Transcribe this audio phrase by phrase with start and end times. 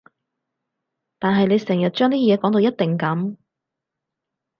[1.19, 3.37] 但係你成日將啲嘢講到一定噉